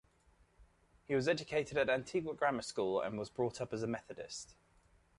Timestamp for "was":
1.13-1.27, 3.19-3.29